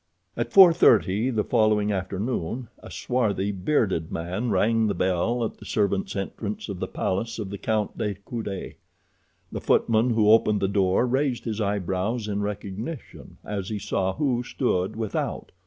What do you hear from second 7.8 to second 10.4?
de Coude. The footman who